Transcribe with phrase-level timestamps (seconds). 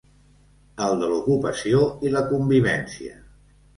[0.85, 3.15] El de l’ocupació, i la convivència.